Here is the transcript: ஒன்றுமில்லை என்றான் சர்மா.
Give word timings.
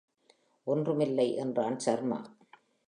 ஒன்றுமில்லை 0.63 1.35
என்றான் 1.35 1.79
சர்மா. 1.79 2.35